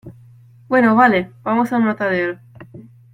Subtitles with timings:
[0.67, 2.39] bueno, vale, vamos al matadero.